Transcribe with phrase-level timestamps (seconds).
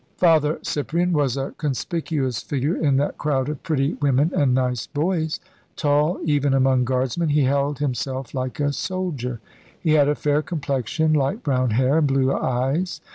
[0.17, 5.39] Father Cyprian was a conspicuous figure in that crowd of pretty women and "nice boys."
[5.75, 9.41] Tall, even among guardsmen, he held himself like a soldier.
[9.79, 12.99] He had a fair complexion, light brown hair, and blue eyes.